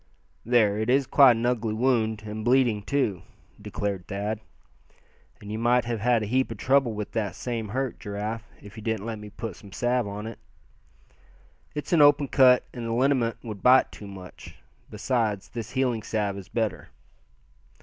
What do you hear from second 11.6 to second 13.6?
It's an open cut and the liniment